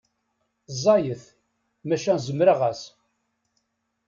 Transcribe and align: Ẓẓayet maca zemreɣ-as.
Ẓẓayet 0.73 1.23
maca 1.87 2.15
zemreɣ-as. 2.25 2.81